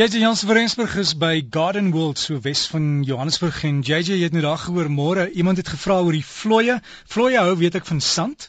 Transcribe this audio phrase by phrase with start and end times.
[0.00, 4.22] JJ Jansen van Rensburg is by Garden World so Wes van Johannesburg en JJ jy
[4.22, 6.78] het nou daar gehoor môre iemand het gevra oor die vloeie.
[7.04, 8.46] Vloeie hou weet ek van sand.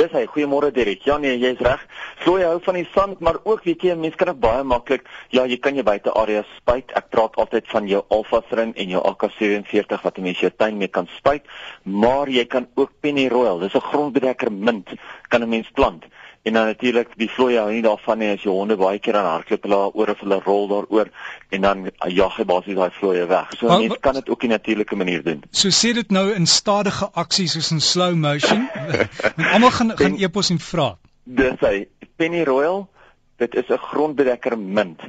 [0.00, 1.04] Dis hy, goeiemôre Derek.
[1.04, 1.84] Ja nee, jy's reg.
[2.22, 5.04] Vloeie hou van die sand, maar ook weet jy, mense kan dit baie maklik.
[5.28, 6.88] Ja, jy kan jy buite areas spuit.
[6.96, 10.88] Ek praat altyd van jou Alpha-Srin en jou AK47 wat 'n mens jou tuin mee
[10.88, 11.44] kan spuit,
[11.84, 13.60] maar jy kan ook pennyroyal.
[13.60, 14.88] Dis 'n grondbedekker mint
[15.28, 16.08] kan 'n mens plant.
[16.46, 19.26] En dan natuurlik die vloei hou nie daarvan nie as jy honde baie keer aan
[19.26, 21.08] hardloop hulle oor of hulle rol daaroor
[21.56, 21.80] en dan
[22.14, 23.56] jag jy basies daai vloei weg.
[23.58, 25.42] So mens kan dit ook 'n natuurlike manier doen.
[25.50, 28.68] So sê dit nou in stadige aksies soos in slow motion.
[29.36, 30.88] Want almal gaan gaan epos en vra.
[31.24, 32.88] Dis hy Penny Royal.
[33.36, 35.00] Dit is 'n grondbedekker mint.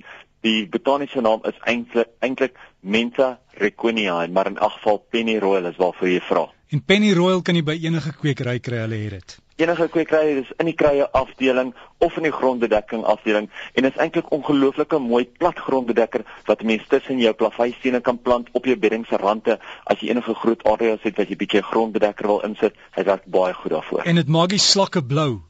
[0.42, 5.78] Die botaniese naam is eintlik eintlik Mentha reconiae, maar in elk geval Penny Royal is
[5.78, 6.50] waarvoor jy vra.
[6.70, 10.50] En Penny Royal kan jy by enige kwekery kry, hulle het dit enige kwekery is
[10.62, 11.74] in die krye afdeling
[12.06, 17.22] of in die grondbedekking afdeling en is eintlik ongelooflike mooi plat grondbedekker wat mense tussen
[17.24, 21.18] jou plaveistene kan plant op jou bedding se rande as jy enige groot areas het
[21.18, 24.06] wat jy bietjie grondbedekker wil insit hy werk baie goed daarvoor.
[24.06, 25.42] En dit maak die slakke blou?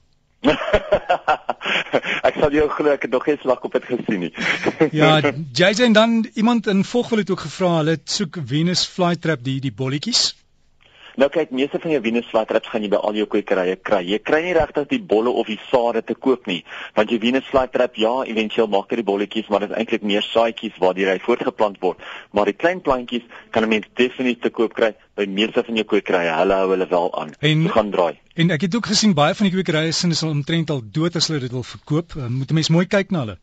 [2.28, 4.34] Ek sal jou glo ek het nog geen slak op dit gesien nie.
[5.00, 9.44] Ja JJ en dan iemand in volg wil dit ook gevra hulle soek Venus flytrap
[9.44, 10.30] die die bolletjies
[11.18, 14.04] Nou kyk, meeste van jou Venus flytraps gaan jy by al jou kwekerye kry.
[14.06, 16.60] Jy kry nie regtig die bolle of die sade te koop nie,
[16.94, 20.22] want jou Venus flytrap ja, éventueel maak dit die bolletjies, maar dit is eintlik meer
[20.28, 22.06] saadjies waardeur hy voortgeplant word.
[22.38, 25.88] Maar die klein plantjies kan 'n mens definitief te koop kry by meeste van jou
[25.90, 26.38] kwekerye.
[26.38, 27.34] Hulle hou hulle wel aan.
[27.42, 28.14] En so gaan draai.
[28.36, 31.16] En ek het ook gesien baie van die kwekerye sin is al omtrent al dood
[31.16, 32.14] as hulle dit wil verkoop.
[32.14, 33.38] Moet 'n mens mooi kyk na hulle.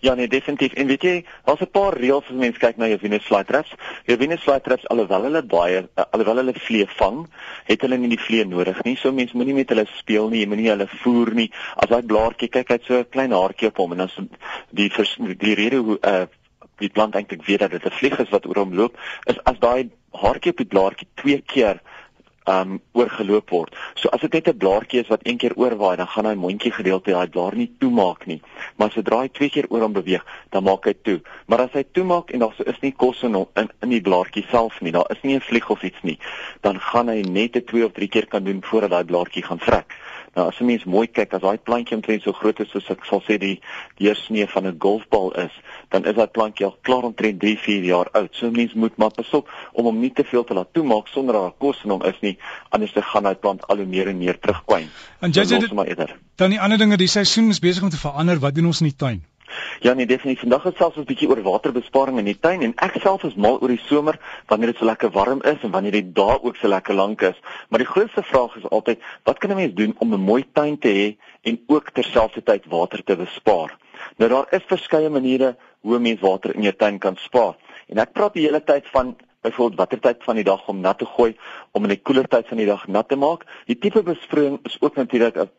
[0.00, 0.72] Ja nee, definitief.
[0.72, 3.72] En weet jy, daar's 'n paar reëls as mense kyk na jou Venus flytraps.
[4.04, 7.26] Jou Venus flytraps alhoewel hulle baie uh, alhoewel hulle vlee vang,
[7.64, 8.96] het hulle nie die vlee nodig nie.
[8.96, 11.50] So mense moenie met hulle speel nie, jy moenie hulle voer nie.
[11.76, 14.28] As daai blaartjie kyk uit so 'n klein haartjie op hom en dan
[14.70, 14.90] die
[15.38, 16.26] die rede hoe uh
[16.78, 19.58] die plant eintlik weet dat dit 'n vlieg is wat oor hom loop, is as
[19.58, 21.80] daai haartjie op die blaartjie twee keer
[22.46, 23.76] um oorgeloop word.
[23.94, 26.72] So as dit net 'n blaartjie is wat een keer oorwaai, dan gaan daai mondjie
[26.72, 28.40] gedeelte daai blaar nie toemaak nie.
[28.76, 31.20] Maar dit draai twee keer oor hom beweeg, dan maak hy toe.
[31.46, 34.46] Maar as hy toemaak en daar so is nie kos in in in die blaartjie
[34.50, 36.18] self nie, daar is nie 'n vlieg of iets nie,
[36.60, 39.58] dan gaan hy net 'n twee of drie keer kan doen voordat daai blaartjie gaan
[39.58, 39.94] vrek.
[40.36, 43.04] Nou as 'n mens mooi kyk, as daai plantjie omtrent so groot is soos ek
[43.08, 43.60] sal sê die
[43.96, 45.54] deursnee van 'n golfbal is,
[45.88, 48.28] dan is daai plantjie al klaar omtrent 3-4 jaar oud.
[48.32, 51.32] So 'n mens moet maar pasop om hom nie te veel te laat toemaak sonder
[51.32, 52.38] dat daar kos in hom is nie,
[52.68, 54.88] anders dan gaan hy plant al hoe meer en meer terugkwyn.
[55.20, 58.38] En jy sê dit dan die ander dinge, die seisoen is besig om te verander.
[58.38, 59.24] Wat doen ons in die tuin?
[59.80, 60.40] Ja nee, definitief.
[60.40, 63.60] Vandag het selfs 'n bietjie oor waterbesparing in die tuin en ek self is mal
[63.60, 66.68] oor die somer wanneer dit so lekker warm is en wanneer die dae ook so
[66.68, 67.40] lekker lank is.
[67.68, 70.78] Maar die grootste vraag is altyd, wat kan 'n mens doen om 'n mooi tuin
[70.78, 73.76] te hê en ook terselfdertyd water te bespaar?
[74.16, 77.54] Nou daar is verskeie maniere hoe 'n mens water in jou tuin kan spaar.
[77.86, 80.98] En ek praat die hele tyd van byvoorbeeld watter tyd van die dag om nat
[80.98, 81.36] te gooi
[81.72, 83.46] om in die koeler tyd van die dag nat te maak.
[83.66, 85.50] Die tipe besproeiing is ook natuurlik 'n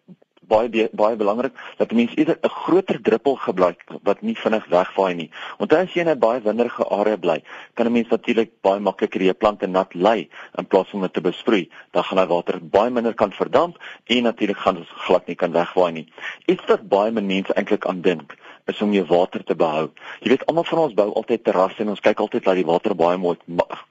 [0.48, 5.30] baie baie belangrik dat mense eerder 'n groter druppel gebruik wat nie vinnig wegvaai nie.
[5.58, 7.44] Want as jy in 'n baie winderige area bly,
[7.74, 11.22] kan 'n mens natuurlik baie makliker jou plante nat lê in plaas van dit te
[11.22, 11.70] besproei.
[11.92, 15.52] Dan gaan hy water baie minder kan verdamp en natuurlik gaan dit glad nie kan
[15.52, 16.08] wegvaai nie.
[16.46, 18.36] Iets wat baie mense eintlik aan dink
[18.68, 19.90] is om jou water te behou.
[20.20, 22.96] Jy weet almal van ons bou altyd terrasse en ons kyk altyd dat die water
[22.96, 23.38] baie mooi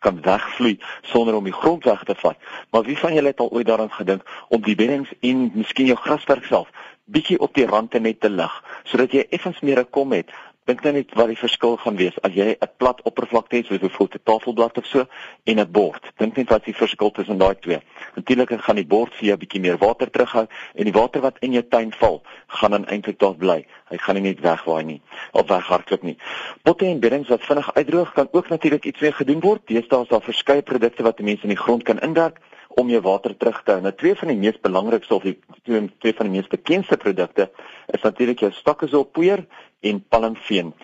[0.04, 2.37] kan wegvloei sonder om die grond weg te vat.
[2.70, 5.97] Maar wie van julle het al ooit daaraan gedink om die beddings en miskien jou
[5.97, 6.69] grasperk self
[7.06, 8.54] bietjie op die rande net te lig
[8.91, 10.31] sodat jy effens meer 'n kom het
[10.66, 13.81] dink nou net wat die verskil gaan wees as jy 'n plat oppervlakte het soos
[13.81, 15.06] 'n tafelblad of so
[15.44, 16.03] en 'n bord.
[16.19, 17.81] Dink net wat die verskil tussen daai twee.
[18.15, 21.37] Natuurlik gaan die bord vir jou 'n bietjie meer water terughou en die water wat
[21.41, 23.66] in jou tuin val, gaan dan eintlik daar bly.
[23.88, 25.00] Hy gaan nie net wegwaai nie
[25.32, 26.19] of weghardloop nie.
[26.62, 29.66] Potte en beddings wat vinnig uitdroog kan ook natuurlik iets mee gedoen word.
[29.66, 32.38] Deesdae is daar verskeie produkte wat mense in die grond kan indruk
[32.76, 33.81] om jou water terug te hou.
[33.84, 37.48] Nou twee van die mees belangrikste of die twee, twee van die mees bekende produkte
[37.94, 39.47] is natuurlik jou stakkezop poeier
[39.87, 40.75] en palmveen.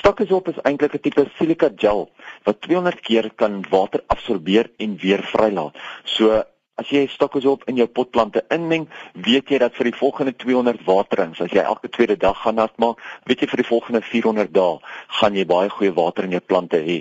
[0.00, 2.08] Stakkezop is eintlik 'n tipe silika gel
[2.44, 5.78] wat 200 keer kan water absorbeer en weer vrylaat.
[6.04, 6.42] So
[6.76, 8.82] As jy stokkes op in jou potplante inmeng,
[9.24, 12.74] weet jy dat vir die volgende 200 waterings, as jy elke tweede dag gaan nat
[12.76, 14.74] maak, weet jy vir die volgende 400 dae
[15.20, 16.98] gaan jy baie goeie water in jou plante hê.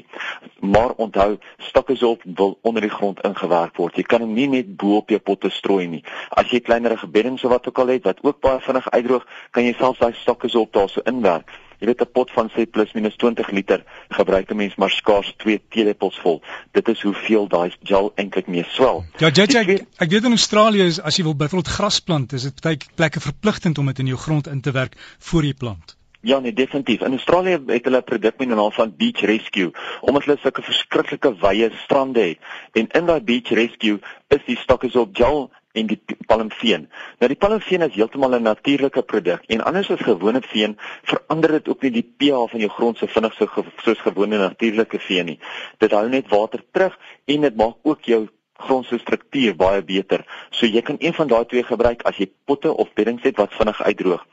[0.63, 1.35] Maar onthou,
[1.67, 3.99] stokkes op wil onder die grond ingewerk word.
[3.99, 6.03] Jy kan hom nie net bo op jou potte strooi nie.
[6.31, 9.67] As jy kleinerige beddings of wat ook al het wat ook baie vinnig uitdroog, kan
[9.67, 11.51] jy selfs daai stokkes op daarso inwerk.
[11.79, 15.33] Jy weet 'n pot van sê plus minus 20 liter gebruik 'n mens maar skaars
[15.37, 16.41] 2 teelepels vol.
[16.71, 19.05] Dit is hoeveel daai gel eintlik mee swel.
[19.17, 22.33] Ja, jy ek, ek, ek weet in Australië is as jy wil byvoorbeeld gras plant,
[22.33, 25.53] is dit baie plekke verpligtend om dit in jou grond in te werk voor jy
[25.53, 25.95] plant.
[26.25, 27.01] Ja, nee, definitief.
[27.01, 29.71] In Australië het hulle 'n produk met die naam van Beach Rescue,
[30.01, 32.37] omdat hulle sulke verskriklike wye strande het.
[32.73, 36.87] En in daai Beach Rescue is die stokkes op gel en die palmveen.
[37.19, 41.67] Nou die palmveen is heeltemal 'n natuurlike produk en anders as gewone veen verander dit
[41.67, 43.47] ook nie die pH van jou grond so vinnig so
[43.83, 45.39] soos gewone natuurlike veen nie.
[45.77, 48.27] Dit hou net water terug en dit maak ook jou
[48.57, 50.25] grond se struktuur baie beter.
[50.49, 53.53] So jy kan een van daai twee gebruik as jy potte of beddings het wat
[53.53, 54.25] vinnig uitdroog.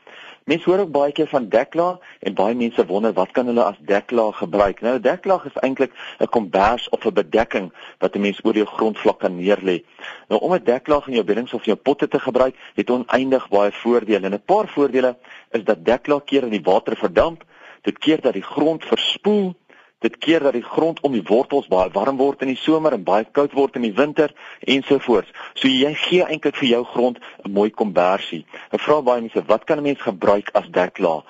[0.43, 3.77] Mense hoor ook baie keer van deklaag en baie mense wonder wat kan hulle as
[3.79, 4.81] deklaag gebruik?
[4.83, 9.19] Nou deklaag is eintlik 'n kombers of 'n bedekking wat 'n mens oor jou grondvlak
[9.19, 9.83] kan neerlê.
[10.27, 13.71] Nou om 'n deklaag in jou beddings of jou potte te gebruik, het oneindig baie
[13.71, 14.25] voordele.
[14.25, 15.15] En 'n paar voordele
[15.51, 17.43] is dat deklaag keer in die water verdamp,
[17.81, 19.55] dit keer dat die grond verspoel
[20.03, 23.05] dit keer dat die grond om die wortels baie warm word in die somer en
[23.07, 24.33] baie koud word in die winter
[24.75, 25.31] ensovoorts.
[25.55, 28.45] So jy gee eintlik vir jou grond 'n mooi kombersie.
[28.71, 31.23] Ek vra baie mense, wat kan 'n mens gebruik as deklaag?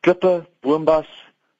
[0.00, 1.08] Klippe, boombas,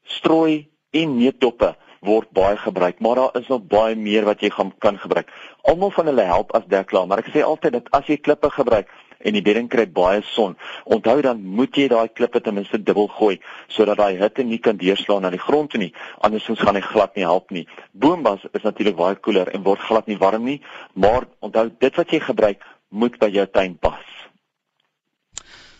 [0.04, 4.72] strooi en neutdoppe word baie gebruik, maar daar is nog baie meer wat jy gaan
[4.78, 5.30] kan gebruik.
[5.62, 8.88] Almal van hulle help as deklaag, maar ek sê altyd dat as jy klippe gebruik,
[9.18, 10.56] en die bedding kry baie son.
[10.84, 14.78] Onthou dan moet jy daai klippe ten minste dubbel gooi sodat daai hitte nie kan
[14.78, 15.92] deurslaan na die grond toe nie.
[16.22, 17.66] Andersins gaan hy glad nie help nie.
[17.92, 20.60] Boombas is natuurlik baie koeler en word glad nie warm nie,
[20.94, 24.04] maar onthou dit wat jy gebruik moet by jou tuin pas.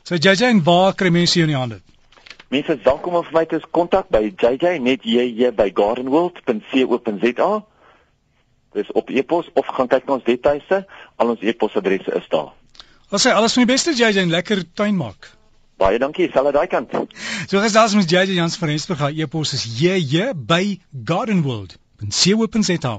[0.03, 1.81] So JJ en waar kry mense jou in die hande?
[2.49, 7.51] Mense is welkom om vir my te kontak by JJ net jy by gardenworld.co.za.
[8.77, 10.87] Dis op e-pos of gaan kyk na ons webtuiste.
[11.17, 12.58] Al ons e-posadresse is daar.
[13.09, 15.31] Wat sê alles van die beste JJ en lekker tuin maak.
[15.79, 16.93] Baie dankie, sal daai kant.
[17.47, 22.99] So gesels met JJ Jans van Rensburg, e-pos is jj by gardenworld.co.za.